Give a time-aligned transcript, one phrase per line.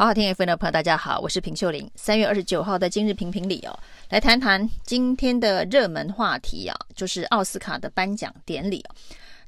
[0.00, 1.90] 好好听 FM 的朋友，大家好，我是平秀玲。
[1.94, 8.82] 三月二十九号的今日评评理哦，来谈谈今天的热门话题啊，就是奥斯卡的颁奖典礼。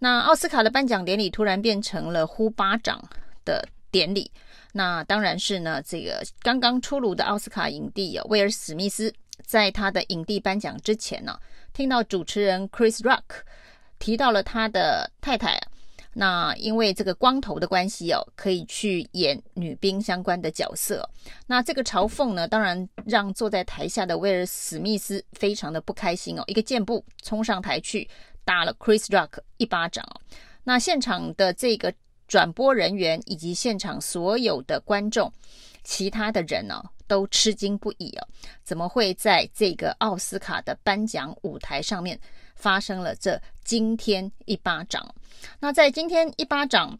[0.00, 3.00] 那奥斯卡的颁奖典礼突然变成了呼巴掌
[3.44, 4.28] 的典礼，
[4.72, 9.14] 那当然是呢，这个刚刚出炉的奥斯卡影帝啊，威尔史密斯，
[9.46, 11.38] 在他的影帝颁奖之前呢，
[11.72, 13.22] 听到主持人 Chris Rock
[14.00, 15.60] 提到了他的太太。
[16.12, 21.08] 那因为这个光头的关系哦，可以去演女兵相关的角色。
[21.46, 28.08] 那这个嘲讽呢，当然让坐在台下的威尔史密斯非常的不开心哦，一个箭步冲上台去
[28.44, 30.20] 打了 Chris Rock 一巴掌哦。
[30.64, 31.94] 那现场的这个
[32.26, 35.32] 转播人员以及现场所有的观众，
[35.84, 38.26] 其他的人呢，哦，都吃惊不已哦，
[38.64, 42.18] 怎么会在这个奥斯卡的颁奖舞台上面
[42.60, 45.14] 发生了这惊天一巴掌？
[45.58, 46.98] 那在今天一巴掌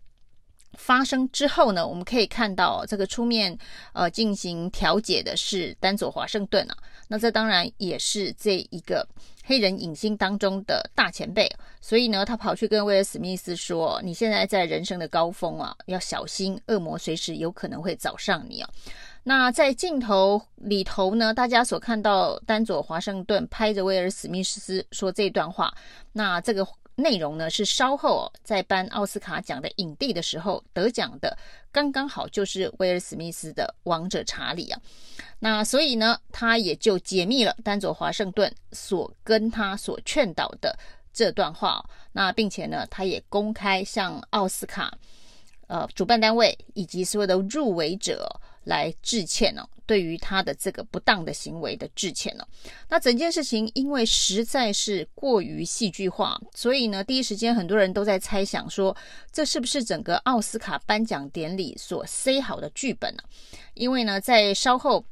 [0.78, 3.56] 发生之后呢，我们可以看到这个出面
[3.92, 6.76] 呃进行调解的是丹佐华盛顿啊。
[7.08, 9.06] 那这当然也是这一个
[9.44, 18.70] 黑人影星当中的大前辈，所以呢，他跑去跟威尔史密斯说：“你现在在人生的高峰啊，要小心，恶魔随时有可能会找上你啊。”
[19.22, 25.74] 那在镜头里头呢，大家所看到丹佐华盛顿拍着威尔史密斯说这段话，
[26.12, 26.66] 那这个。
[26.96, 31.34] 内容呢是稍后在颁奥斯卡奖的影帝的时候得奖的，
[31.72, 34.78] 刚刚好就是威尔史密斯的《王者查理》啊，
[35.38, 40.78] 那所以呢，他也就解密了丹佐华盛顿所跟他所劝导的
[41.10, 44.92] 这段话，那并且呢，他也公开向奥斯卡
[45.68, 48.28] 呃主办单位以及所有的入围者。
[48.64, 52.44] 来致歉哦，对于他的这个不当的行为的致歉呢。
[52.88, 58.96] 那整件事情因为实在是过于戏剧化，所以呢，第一时间很多人都在猜想说，
[59.32, 63.22] 这是不是整个奥斯卡颁奖典礼所塞好的剧本呢？
[63.74, 65.04] 因为呢，在稍后。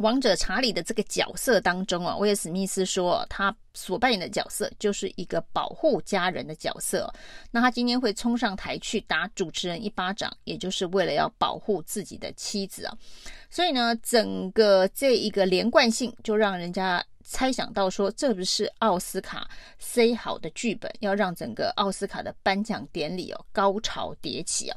[0.00, 7.12] 王者查理的这个角色当中啊，威尔史密斯说，他所扮演的角色就是一个保护家人的角色。
[7.50, 12.96] 那他今天会冲上台去打主持人一巴掌，也就是为了要保护自己的妻子啊。
[13.50, 17.04] 所以呢，整个这一个连贯性就让人家。
[17.22, 19.48] 猜想到说，这不是奥斯卡
[19.78, 24.76] 塞好的剧本，要让整个奥斯卡的颁奖典礼哦高潮迭起啊！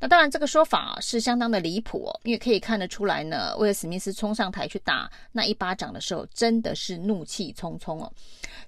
[0.00, 8.12] 那当然，这个说法是相当的离谱哦，因为可以看得出来呢，威尔史密斯冲上台去打那一巴掌的时候，真的是怒气冲冲哦。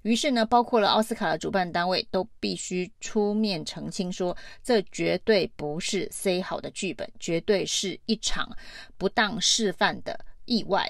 [0.03, 8.49] 于是呢，包括了奥斯卡的主办单位都必须出面澄清说，这绝对不是塞好的剧本，绝对是一场
[8.97, 10.89] 不当示范的意外。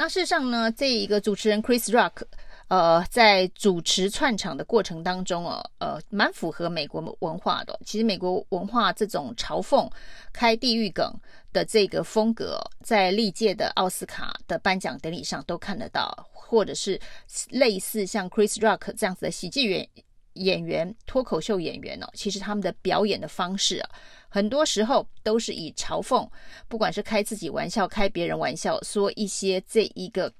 [0.00, 2.22] 那事实上呢，这一个主持人 Chris Rock，
[2.68, 7.76] 呃，在主持串场的过程当中哦，呃，蛮符合美国文化的。
[7.84, 9.90] 其实美国文化这种嘲讽、
[10.32, 11.12] 开地狱梗
[11.52, 17.00] 的这个风格，在历届的奥斯卡的颁奖典礼上都看得到，或者是
[17.48, 19.88] 类似像 Chris Rock 这样子的喜剧演
[20.34, 23.90] 演员、脱口秀演员哦，其实他们的表演的方式啊。
[24.28, 26.28] 很多时候都是以嘲讽，
[26.68, 30.32] 不管是开自己玩笑、开别人玩笑，说一些这一个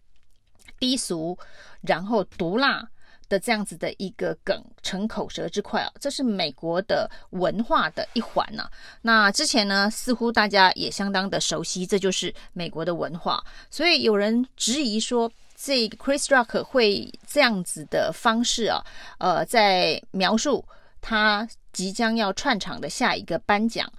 [0.78, 1.36] 低俗，
[1.80, 2.86] 然后毒辣
[3.28, 8.68] 的这样子的一个梗成口舌之快啊，这是美国的文化的一环呐。
[9.02, 13.42] 那之前呢，似乎大家也相当的熟悉，这就是美国的文化。
[13.70, 18.84] 所以有人质疑说，这个 Chris Rock 会这样子的方式啊，
[19.18, 20.64] 呃，在描述。
[21.00, 23.90] 他即将要串场的下一个颁奖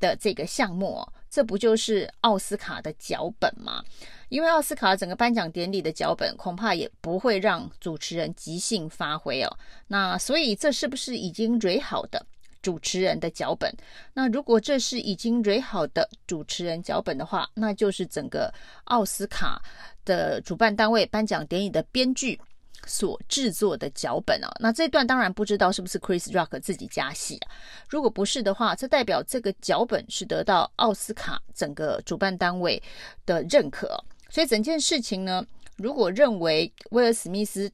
[0.00, 3.82] 的这个项目哦，这不就是奥斯卡的脚本吗？
[4.28, 9.58] 因为奥斯卡整个颁奖典礼的脚本恐怕也不会让主持人即兴发挥哦。
[9.86, 12.24] 那所以这是不是已经蕊好的
[12.60, 13.72] 主持人的脚本？
[14.12, 18.52] 那如果这是已经蕊好的主持人脚本的话，那就是整个
[18.84, 19.62] 奥斯卡
[20.04, 22.40] 的主办单位颁奖典礼的编剧。
[22.86, 27.50] 所制作的脚本啊，那这段当然不知道是不是 Chris Rock 自己加戏啊。
[27.88, 32.82] 如果不是的话，这代表这个脚本是得到奥斯卡整个主办单位
[33.26, 34.02] 的认可。
[34.30, 35.44] 所以整件事情呢，
[35.76, 37.70] 如果认为威尔史密斯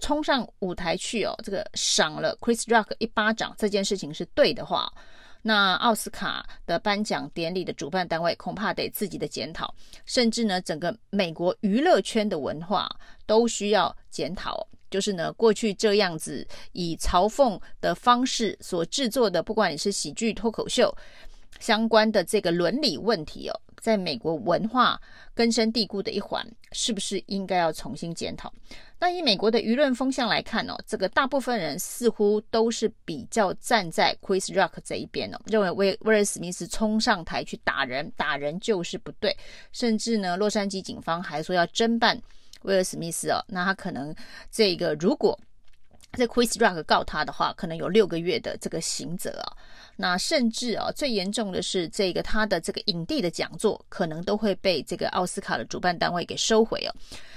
[0.00, 4.92] 冲上舞台去哦，这个赏了 Chris Rock 一巴掌这件事情是对的话。
[5.42, 12.88] 那奥斯卡的颁奖典礼的主办单位恐怕得自己的检讨，甚至呢，整个美国娱乐圈的文化
[13.26, 14.66] 都需要检讨。
[14.90, 20.92] 就是呢，过去这样子以嘲讽的方式所制作的，不管你是喜剧、脱口秀
[21.60, 25.00] 相关的这个伦理问题哦，在美国文化
[25.34, 28.52] 根深蒂固的一环，是不是应该要重新检讨？
[28.98, 39.36] 那以美国的舆论风向来看哦，这个大部分人似乎都是比较站在 Chris Rock 这一边哦，认为威威尔史密斯冲上台去打人，打人就是不对，
[39.72, 42.20] 甚至呢，洛杉矶警方还说要侦办
[42.62, 44.14] 威尔史密斯哦，那他可能
[44.50, 45.38] 这个如果。
[46.12, 49.56] 这 Chris Rock 告他的话，可能有六个月的这个刑责啊。
[49.96, 56.94] 那甚至啊，最严重的是，这个他的这个影帝的讲座，可能都会被这个奥斯卡的主办单位给收回哦。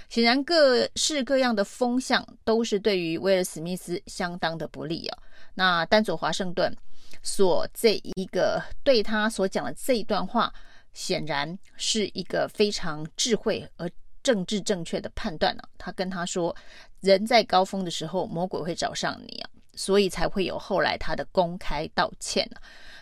[0.09, 5.17] 显然，各式各样的风向都是对于威尔史密斯相当的不利啊。
[5.53, 6.75] 那丹佐华盛顿
[7.21, 10.51] 所这一个对他所讲的这一段话，
[10.93, 13.89] 显然是一个非常智慧而。
[14.23, 16.55] 政治正确的判断呢、他跟他说，
[17.01, 22.57] 人在高峰的时候，魔鬼会找上你啊，所以才会有后来他的公开道歉、啊、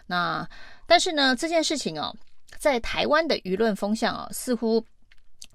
[0.07, 0.49] 那
[0.87, 2.13] 但是呢，这件事情哦、
[2.57, 4.83] 在台湾的舆论风向啊，似乎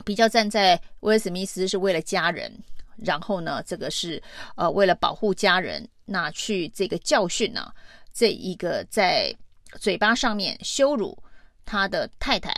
[0.05, 2.53] 比较站在威尔史密斯是为了家人，
[2.97, 4.23] 然后呢，这个是
[4.55, 7.75] 呃为了保护家人，那去这个教训呢、啊，
[8.13, 9.35] 这一个在
[9.81, 11.17] 嘴巴上面羞辱
[11.65, 12.55] 他的太太。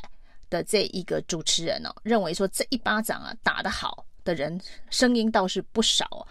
[0.50, 4.60] 的这一个主持人哦，认为说这一巴掌啊打得好的人
[4.90, 6.26] 声音倒是不少。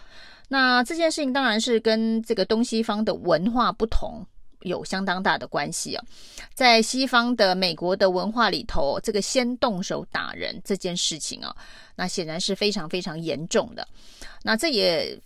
[0.48, 4.26] 那这件事情当然是跟这个东西方的文化不同
[4.60, 6.04] 有相当大的关系啊。
[6.54, 11.54] 在西方的美国的文化里头，这个先动手打人这件事情啊，
[11.94, 13.86] 那显然是非常非常严重的。
[14.42, 15.20] 那这也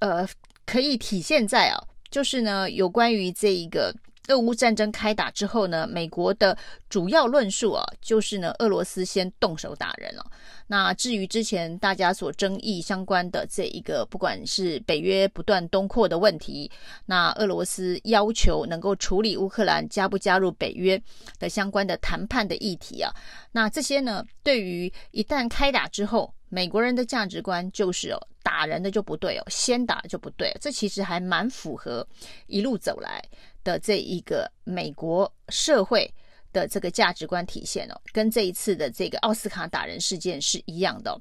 [0.00, 0.28] 呃
[0.66, 1.78] 可以体现在啊，
[2.10, 3.94] 就是呢有关于这一个。
[4.28, 6.56] 俄乌战争开打之后呢，美国的
[6.88, 10.24] 主要论述啊，就是呢，俄罗斯先动手打人了。
[10.66, 16.70] 那至于之前大家所争议相关的这一个，不管是北约不断东扩的问题，
[17.06, 21.02] 那俄罗斯要求能够处理乌克兰加不加入北约
[21.38, 23.10] 的相关的谈判的议题啊，
[23.52, 32.06] 那这些呢，对于一旦开打之后，美国人的价值观就是哦，打人的就不对哦，先打就不对，这其实还蛮符合
[32.46, 33.24] 一路走来。
[33.68, 36.10] 的这一个美国社会
[36.54, 41.20] 的这个价值观体现哦，跟这一次的这个奥斯卡打人事件是一样的哦。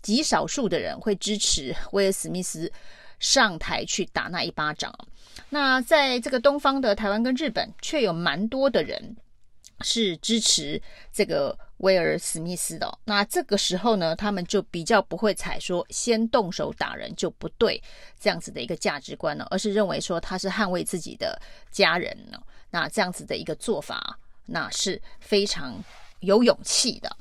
[0.00, 2.70] 极少数的人会支持威尔史密斯
[3.18, 4.96] 上台去打那一巴掌。
[5.48, 9.16] 那在这个东方的台湾跟日本，却有蛮多的人
[9.80, 10.80] 是支持
[11.12, 11.58] 这个。
[11.78, 17.82] 威尔史密斯的、哦，那这个时候呢，他们就比较不会采说先动手打人就不对
[18.18, 21.40] 这样子的一个价值观了，而是认为说他是捍卫自己的
[21.70, 22.40] 家人呢。
[22.70, 25.82] 那这样子的一个做法，那是非常
[26.20, 27.16] 有勇气的。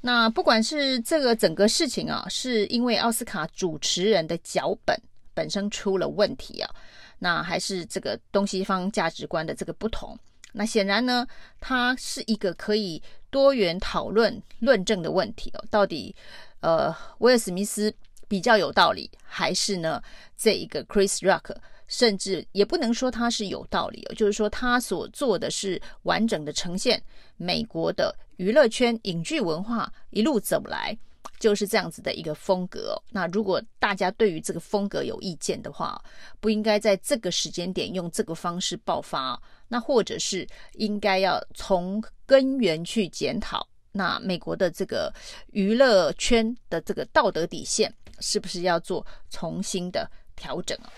[0.00, 4.94] 那不管是这个整个事情啊，是因为奥斯卡主持人的脚本
[5.32, 6.70] 本身出了问题啊，
[7.18, 10.16] 那还是这个东西方价值观的这个不同。
[10.56, 11.26] 那显然呢，
[11.60, 15.64] 它是一个可以多元讨论论证的问题哦。
[15.68, 16.14] 到底，
[16.60, 17.92] 呃，威尔史密斯
[18.28, 20.00] 比较有道理，还是呢
[20.36, 21.56] 这一个 Chris Rock，
[21.88, 27.02] 甚至也不能说他是有道理哦，就是说他所做的是完整的呈现
[27.36, 30.96] 美国的娱乐圈影剧文化一路走来。
[31.44, 32.98] 就是这样子的一个风格。
[33.10, 36.02] 那如果大家对于这个风格有意见的话，
[36.40, 39.38] 不应该在这个时间点用这个方式爆发。
[39.68, 45.12] 那或者是应该要从根源去检讨，那美国的这个
[45.52, 50.88] 娱乐圈的这个道德底线是不是要做重新的调整啊？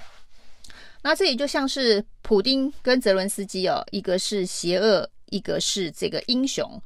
[1.02, 6.80] 那这也就像是普丁跟泽伦斯基哦，一个是邪恶，一个是这个英雄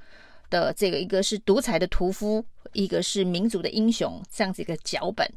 [0.51, 2.45] 的这个，一个是独裁的屠夫。
[2.73, 5.29] 一个是民族的英雄，这样子一个脚本，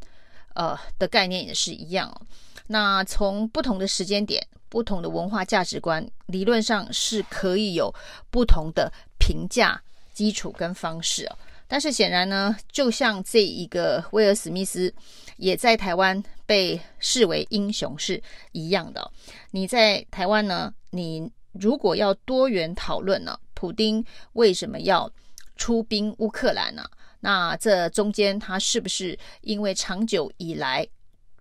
[0.54, 2.22] 呃的概念也是一样哦。
[2.68, 7.92] 那从不同的时间点、不同的文化价值观，理论上是可以有
[8.30, 9.82] 不同的评价
[10.14, 11.36] 基础跟方式哦。
[11.68, 14.94] 但是显然呢，就像这一个威尔史密斯
[15.38, 19.10] 也在台湾被视为英雄是一样的。
[19.50, 24.04] 你在台湾呢，你如果要多元讨论呢，普丁
[24.34, 25.10] 为什么要
[25.56, 26.84] 出兵乌克兰呢？
[27.22, 30.86] 那这中间，他是不是因为长久以来，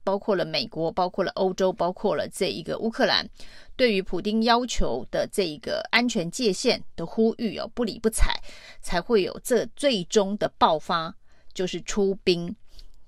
[0.05, 3.29] 包括了美国、包括了欧洲、包括了这一个乌克兰，
[3.75, 8.41] 对于普丁要求的这一个安全界限的呼吁哦，不理不睬，
[8.81, 11.13] 才会有这最终的爆发，
[11.53, 12.55] 就是出兵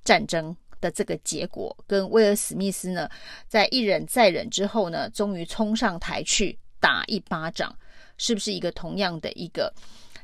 [0.02, 1.76] 战争的这个结果。
[1.87, 3.09] 跟威尔史密斯呢，
[3.47, 7.78] 在一忍再忍之后呢，终于冲上台去打一巴掌，
[8.16, 9.73] 是不是一个同样的一个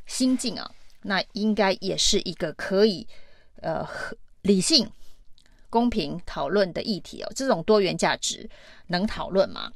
[0.07, 0.71] 心境啊？
[1.03, 3.07] 那应该也是一个可以，
[3.63, 3.87] 呃，
[4.43, 4.91] 理性、
[5.71, 7.33] 公平讨论的议题哦。
[7.35, 8.49] 这种多元价值
[8.89, 9.73] 能讨论吗？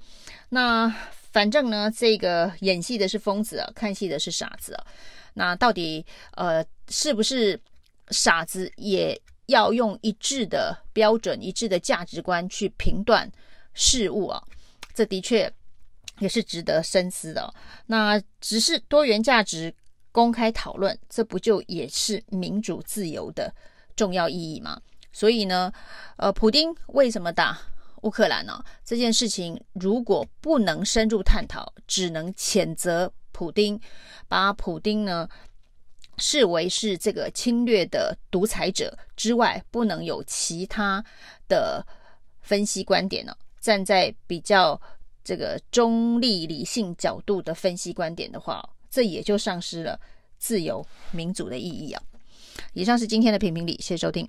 [0.51, 0.89] 那
[1.33, 4.87] 反正呢，这个演戏的是疯子啊，看戏的是傻子啊。
[5.33, 7.59] 那到底呃，是不是
[8.11, 13.29] 傻子也要用一致的标准、一致的价值观去评断
[13.73, 14.43] 事物啊？
[14.93, 15.53] 这的确
[16.19, 17.53] 也是值得深思的。
[17.87, 19.75] 那只是多元价值
[20.13, 23.53] 公开讨论，这不就也是民主自由的
[23.97, 24.81] 重要意义吗？
[25.13, 25.73] 所以呢，
[26.17, 27.59] 呃，普丁为什么打
[28.03, 28.63] 乌克兰呢？
[28.85, 33.81] 这件事情如果不能深入探讨，只能谴责普丁，
[34.29, 35.29] 把普丁呢
[36.19, 41.05] 视为是这个侵略的独裁者之外，不能有其他
[41.49, 41.85] 的
[42.41, 43.37] 分析观点呢？
[43.61, 44.81] 站在比较
[45.25, 49.99] 这个中立理性角度的分析观点的话，这也就丧失了
[50.39, 52.03] 自由民主的意义啊！
[52.75, 54.29] 以上是今天的评评理，谢谢收听。